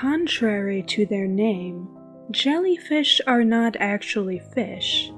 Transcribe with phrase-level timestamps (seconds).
[0.00, 1.88] Contrary to their name,
[2.30, 5.10] jellyfish are not actually fish.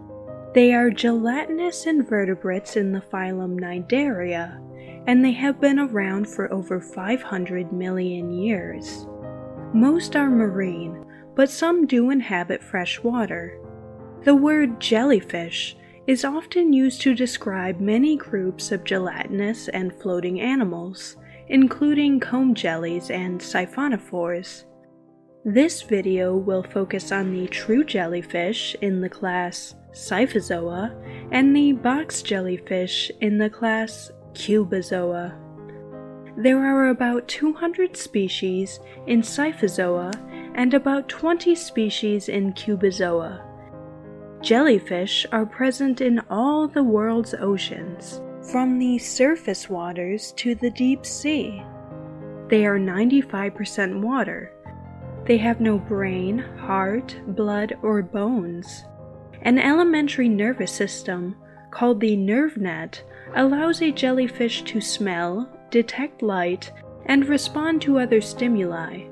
[0.54, 4.62] They are gelatinous invertebrates in the phylum Cnidaria,
[5.08, 9.08] and they have been around for over 500 million years.
[9.74, 11.04] Most are marine,
[11.34, 13.58] but some do inhabit fresh water.
[14.22, 15.76] The word jellyfish
[16.06, 21.16] is often used to describe many groups of gelatinous and floating animals,
[21.48, 24.66] including comb jellies and siphonophores.
[25.44, 30.92] This video will focus on the true jellyfish in the class Scyphozoa
[31.30, 35.38] and the box jellyfish in the class Cubozoa.
[36.36, 40.12] There are about 200 species in Scyphozoa
[40.56, 43.40] and about 20 species in Cubozoa.
[44.42, 51.06] Jellyfish are present in all the world's oceans, from the surface waters to the deep
[51.06, 51.62] sea.
[52.48, 54.52] They are 95% water.
[55.28, 58.86] They have no brain, heart, blood, or bones.
[59.42, 61.36] An elementary nervous system,
[61.70, 63.04] called the nerve net,
[63.36, 66.72] allows a jellyfish to smell, detect light,
[67.04, 69.04] and respond to other stimuli.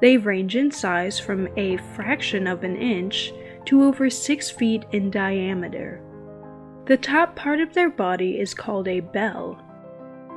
[0.00, 3.34] They range in size from a fraction of an inch
[3.66, 6.00] to over 6 feet in diameter.
[6.86, 9.62] The top part of their body is called a bell.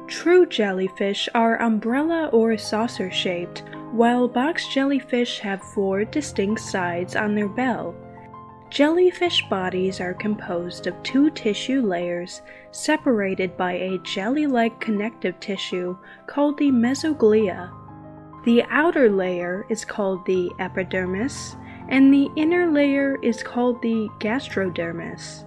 [0.08, 7.36] True jellyfish are umbrella or saucer shaped, while box jellyfish have four distinct sides on
[7.36, 7.94] their bell.
[8.70, 12.42] Jellyfish bodies are composed of two tissue layers
[12.72, 17.70] separated by a jelly like connective tissue called the mesoglea.
[18.46, 21.58] The outer layer is called the epidermis,
[21.90, 25.46] and the inner layer is called the gastrodermis.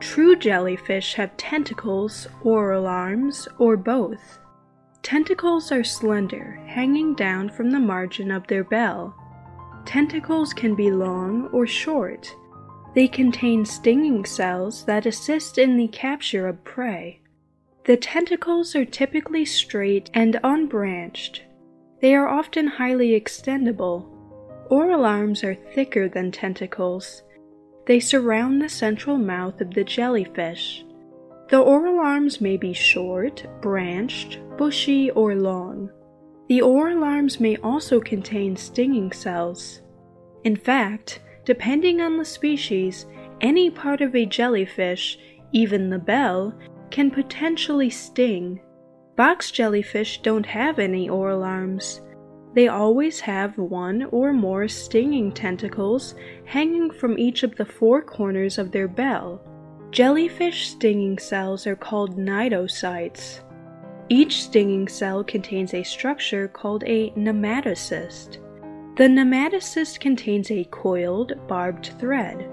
[0.00, 4.38] True jellyfish have tentacles, oral arms, or both.
[5.02, 9.14] Tentacles are slender, hanging down from the margin of their bell.
[9.86, 12.34] Tentacles can be long or short.
[12.94, 17.20] They contain stinging cells that assist in the capture of prey.
[17.84, 21.42] The tentacles are typically straight and unbranched.
[22.00, 24.06] They are often highly extendable.
[24.68, 27.22] Oral arms are thicker than tentacles.
[27.86, 30.84] They surround the central mouth of the jellyfish.
[31.50, 35.90] The oral arms may be short, branched, bushy, or long.
[36.48, 39.80] The oral arms may also contain stinging cells.
[40.44, 43.06] In fact, depending on the species,
[43.40, 45.18] any part of a jellyfish,
[45.50, 46.54] even the bell,
[46.92, 48.60] can potentially sting.
[49.16, 52.00] Box jellyfish don't have any oral arms.
[52.54, 56.14] They always have one or more stinging tentacles
[56.44, 59.42] hanging from each of the four corners of their bell.
[59.90, 63.40] Jellyfish stinging cells are called cnidocytes.
[64.08, 68.38] Each stinging cell contains a structure called a nematocyst.
[68.96, 72.48] The nematocyst contains a coiled, barbed thread.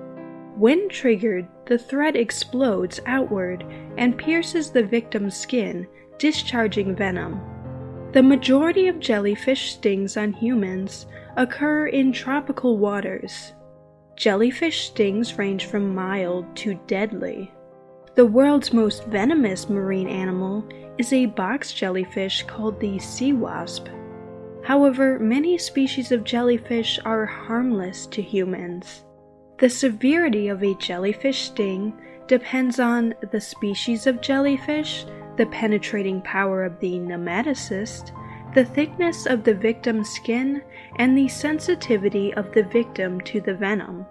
[0.56, 3.64] When triggered, the thread explodes outward
[4.00, 5.86] and pierces the victim's skin,
[6.18, 7.40] discharging venom.
[8.14, 11.06] The majority of jellyfish stings on humans
[11.36, 13.54] occur in tropical waters.
[14.18, 17.52] Jellyfish stings range from mild to deadly.
[18.16, 20.68] The world's most venomous marine animal
[20.98, 23.88] is a box jellyfish called the sea wasp.
[24.64, 29.06] However, many species of jellyfish are harmless to humans.
[29.60, 31.94] The severity of a jellyfish sting
[32.26, 35.06] depends on the species of jellyfish,
[35.38, 38.12] the penetrating power of the nematocyst,
[38.58, 40.64] the thickness of the victim's skin,
[40.96, 44.04] and the sensitivity of the victim to the venom.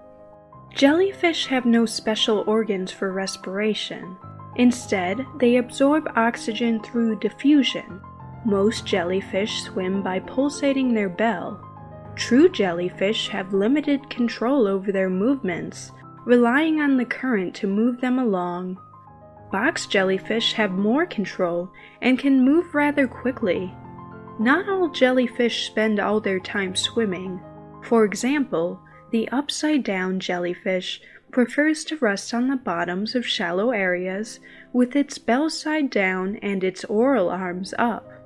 [0.73, 4.17] Jellyfish have no special organs for respiration.
[4.55, 8.01] Instead, they absorb oxygen through diffusion.
[8.45, 11.61] Most jellyfish swim by pulsating their bell.
[12.15, 15.91] True jellyfish have limited control over their movements,
[16.25, 18.79] relying on the current to move them along.
[19.51, 21.69] Box jellyfish have more control
[22.01, 23.75] and can move rather quickly.
[24.39, 27.41] Not all jellyfish spend all their time swimming.
[27.83, 28.81] For example,
[29.11, 31.01] the upside down jellyfish
[31.31, 34.41] prefers to rest on the bottoms of shallow areas
[34.73, 38.26] with its bell side down and its oral arms up.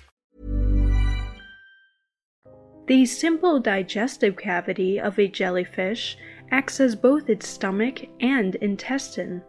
[2.87, 6.17] The simple digestive cavity of a jellyfish
[6.51, 9.41] acts as both its stomach and intestine,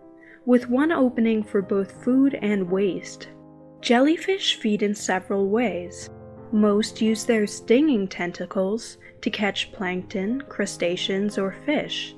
[0.44, 3.28] with one opening for both food and waste.
[3.80, 6.10] Jellyfish feed in several ways.
[6.52, 12.14] Most use their stinging tentacles to catch plankton, crustaceans, or fish.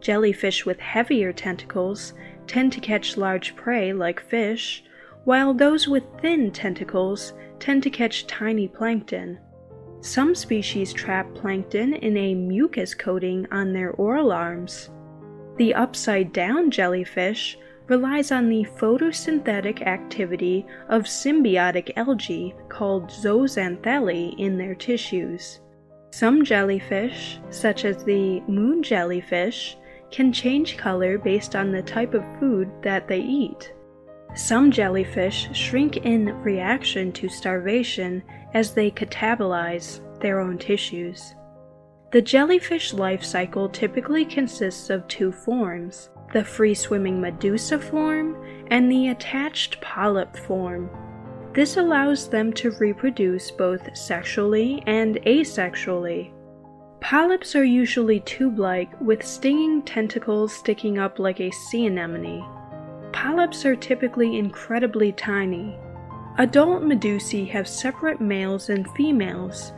[0.00, 2.14] Jellyfish with heavier tentacles
[2.46, 4.84] tend to catch large prey like fish,
[5.24, 9.38] while those with thin tentacles tend to catch tiny plankton.
[10.00, 14.90] Some species trap plankton in a mucus coating on their oral arms.
[15.56, 17.58] The upside down jellyfish
[17.88, 25.60] relies on the photosynthetic activity of symbiotic algae called zooxanthellae in their tissues.
[26.10, 29.76] Some jellyfish, such as the moon jellyfish,
[30.10, 33.72] can change color based on the type of food that they eat.
[34.34, 38.22] Some jellyfish shrink in reaction to starvation
[38.54, 41.34] as they catabolize their own tissues.
[42.10, 48.36] The jellyfish life cycle typically consists of two forms the free swimming medusa form
[48.70, 50.90] and the attached polyp form.
[51.54, 56.32] This allows them to reproduce both sexually and asexually.
[57.00, 62.44] Polyps are usually tube like with stinging tentacles sticking up like a sea anemone.
[63.12, 65.76] Polyps are typically incredibly tiny.
[66.38, 69.72] Adult medusae have separate males and females.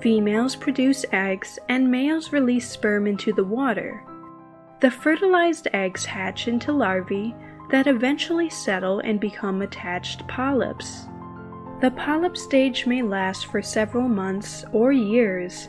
[0.00, 4.02] Females produce eggs, and males release sperm into the water.
[4.80, 7.34] The fertilized eggs hatch into larvae
[7.70, 11.06] that eventually settle and become attached polyps.
[11.80, 15.68] The polyp stage may last for several months or years.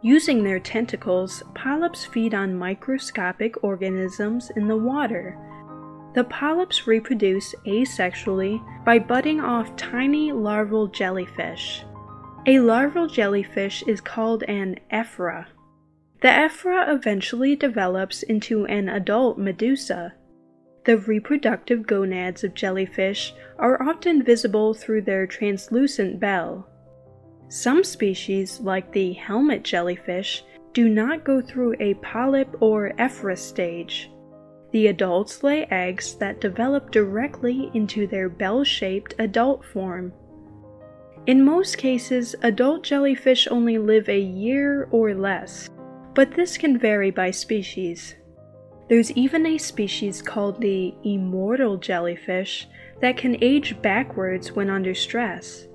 [0.00, 5.38] Using their tentacles, polyps feed on microscopic organisms in the water.
[6.14, 11.84] The polyps reproduce asexually by budding off tiny larval jellyfish.
[12.46, 15.46] A larval jellyfish is called an ephyra.
[16.22, 20.14] The ephyra eventually develops into an adult medusa.
[20.84, 26.68] The reproductive gonads of jellyfish are often visible through their translucent bell.
[27.48, 34.10] Some species, like the helmet jellyfish, do not go through a polyp or ephyra stage.
[34.74, 40.12] The adults lay eggs that develop directly into their bell shaped adult form.
[41.28, 45.70] In most cases, adult jellyfish only live a year or less,
[46.12, 48.16] but this can vary by species.
[48.88, 52.66] There's even a species called the immortal jellyfish
[53.00, 55.68] that can age backwards when under stress.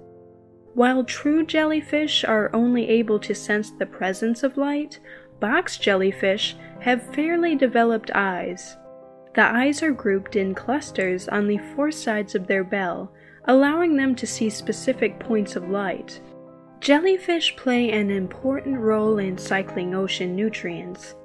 [0.73, 4.99] While true jellyfish are only able to sense the presence of light,
[5.39, 8.75] Box jellyfish have fairly developed eyes.
[9.35, 13.11] The eyes are grouped in clusters on the four sides of their bell,
[13.45, 16.19] allowing them to see specific points of light.
[16.79, 21.15] Jellyfish play an important role in cycling ocean nutrients.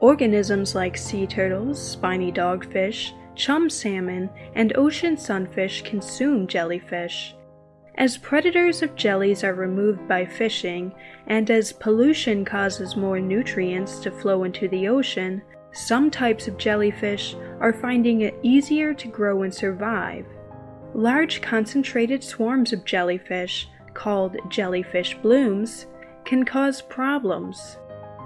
[0.00, 7.34] Organisms like sea turtles, spiny dogfish, chum salmon, and ocean sunfish consume jellyfish.
[7.98, 10.92] As predators of jellies are removed by fishing,
[11.28, 15.40] and as pollution causes more nutrients to flow into the ocean,
[15.76, 20.26] some types of jellyfish are finding it easier to grow and survive.
[20.94, 25.86] Large concentrated swarms of jellyfish, called jellyfish blooms,
[26.24, 27.76] can cause problems.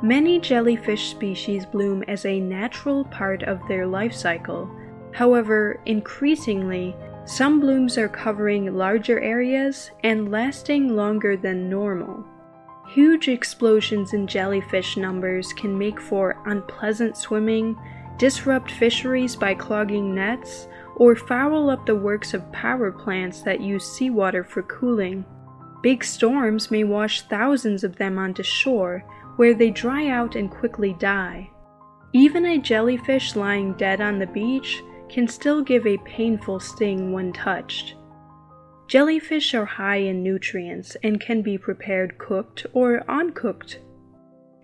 [0.03, 4.71] Many jellyfish species bloom as a natural part of their life cycle.
[5.13, 12.25] However, increasingly, some blooms are covering larger areas and lasting longer than normal.
[12.93, 17.77] Huge explosions in jellyfish numbers can make for unpleasant swimming,
[18.19, 20.67] disrupt fisheries by clogging nets,
[20.97, 25.25] or foul up the works of power plants that use seawater for cooling.
[25.85, 29.05] Big storms may wash thousands of them onto shore,
[29.37, 31.49] where they dry out and quickly die.
[32.13, 37.33] Even a jellyfish lying dead on the beach can still give a painful sting when
[37.33, 37.95] touched.
[38.91, 43.79] Jellyfish are high in nutrients and can be prepared cooked or uncooked.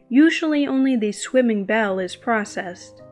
[0.08, 3.02] Usually, only the swimming bell is processed,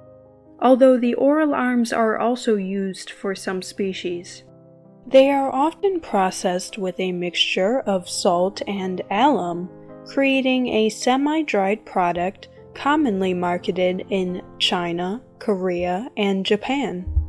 [0.58, 4.42] although the oral arms are also used for some species.
[5.06, 9.70] They are often processed with a mixture of salt and alum,
[10.06, 17.23] creating a semi dried product commonly marketed in China, Korea, and Japan.